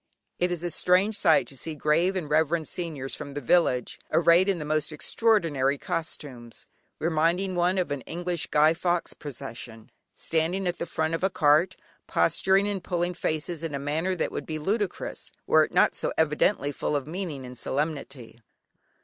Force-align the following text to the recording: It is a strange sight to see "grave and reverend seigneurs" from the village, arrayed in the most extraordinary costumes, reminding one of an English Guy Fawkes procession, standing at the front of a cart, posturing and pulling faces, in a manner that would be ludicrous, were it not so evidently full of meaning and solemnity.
It 0.39 0.49
is 0.51 0.63
a 0.63 0.71
strange 0.71 1.15
sight 1.15 1.45
to 1.49 1.55
see 1.55 1.75
"grave 1.75 2.15
and 2.15 2.27
reverend 2.27 2.67
seigneurs" 2.67 3.13
from 3.13 3.35
the 3.35 3.39
village, 3.39 3.99
arrayed 4.11 4.49
in 4.49 4.57
the 4.57 4.65
most 4.65 4.91
extraordinary 4.91 5.77
costumes, 5.77 6.65
reminding 6.97 7.53
one 7.53 7.77
of 7.77 7.91
an 7.91 8.01
English 8.01 8.47
Guy 8.47 8.73
Fawkes 8.73 9.13
procession, 9.13 9.91
standing 10.15 10.65
at 10.65 10.79
the 10.79 10.87
front 10.87 11.13
of 11.13 11.23
a 11.23 11.29
cart, 11.29 11.75
posturing 12.07 12.67
and 12.67 12.83
pulling 12.83 13.13
faces, 13.13 13.61
in 13.61 13.75
a 13.75 13.79
manner 13.79 14.15
that 14.15 14.31
would 14.31 14.47
be 14.47 14.57
ludicrous, 14.57 15.31
were 15.45 15.65
it 15.65 15.71
not 15.71 15.95
so 15.95 16.11
evidently 16.17 16.71
full 16.71 16.95
of 16.95 17.05
meaning 17.05 17.45
and 17.45 17.55
solemnity. 17.55 18.41